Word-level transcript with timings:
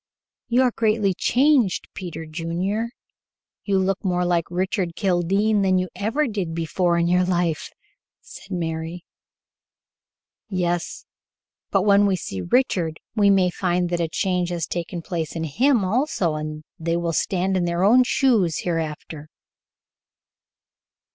"You 0.47 0.63
are 0.63 0.71
greatly 0.71 1.13
changed, 1.13 1.87
Peter 1.93 2.25
Junior. 2.25 2.89
You 3.65 3.77
look 3.77 4.03
more 4.03 4.25
like 4.25 4.49
Richard 4.49 4.95
Kildene 4.95 5.61
than 5.61 5.77
you 5.77 5.89
ever 5.95 6.25
did 6.27 6.55
before 6.55 6.97
in 6.97 7.07
your 7.07 7.23
life," 7.23 7.69
said 8.19 8.49
Mary. 8.49 9.05
"Yes, 10.49 11.05
but 11.69 11.83
when 11.83 12.07
we 12.07 12.15
see 12.15 12.41
Richard, 12.41 12.99
we 13.15 13.29
may 13.29 13.51
find 13.51 13.89
that 13.91 13.99
a 14.01 14.09
change 14.09 14.49
has 14.49 14.65
taken 14.65 15.03
place 15.03 15.35
in 15.35 15.43
him 15.43 15.85
also, 15.85 16.33
and 16.33 16.63
they 16.79 16.97
will 16.97 17.13
stand 17.13 17.55
in 17.55 17.65
their 17.65 17.83
own 17.83 18.03
shoes 18.03 18.61
hereafter." 18.63 19.29